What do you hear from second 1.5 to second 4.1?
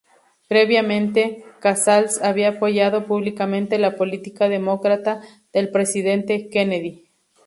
Casals había apoyado públicamente la